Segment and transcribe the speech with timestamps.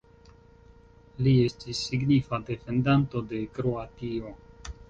[1.27, 4.37] Li estis signifa defendanto de Kroatio.